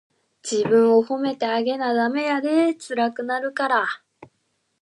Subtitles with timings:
[0.41, 3.85] 自分を褒めてあげなダメやで、つらくなるから。